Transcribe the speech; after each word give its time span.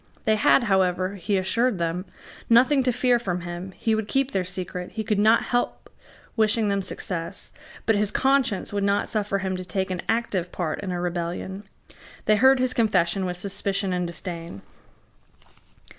They 0.25 0.35
had, 0.35 0.63
however, 0.63 1.13
he 1.13 1.37
assured 1.37 1.77
them, 1.77 2.05
nothing 2.49 2.81
to 2.81 2.91
fear 2.91 3.19
from 3.19 3.41
him: 3.41 3.69
he 3.73 3.93
would 3.93 4.07
keep 4.07 4.31
their 4.31 4.43
secret; 4.43 4.93
he 4.93 5.03
could 5.03 5.19
not 5.19 5.43
help 5.43 5.91
wishing 6.35 6.69
them 6.69 6.81
success; 6.81 7.53
but 7.85 7.95
his 7.95 8.09
conscience 8.09 8.73
would 8.73 8.83
not 8.83 9.07
suffer 9.09 9.37
him 9.37 9.55
to 9.57 9.63
take 9.63 9.91
an 9.91 10.01
active 10.09 10.51
part 10.51 10.79
in 10.79 10.91
a 10.91 10.99
rebellion. 10.99 11.65
They 12.25 12.37
heard 12.37 12.57
his 12.57 12.73
confession 12.73 13.25
with 13.27 13.37
suspicion 13.37 13.93
and 13.93 14.07
disdain. 14.07 14.63